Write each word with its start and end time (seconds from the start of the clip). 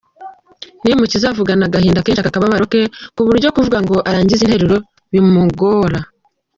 Niyomukiza 0.81 1.25
avugana 1.29 1.63
agahinda 1.67 2.03
kenshi 2.05 2.21
aka 2.21 2.33
kababaro 2.35 2.65
ke, 2.73 2.81
ku 3.15 3.21
buryo 3.27 3.47
kuvuga 3.55 3.77
ngo 3.83 3.95
arangize 4.09 4.41
interuro 4.43 4.77
bimogora. 5.11 5.99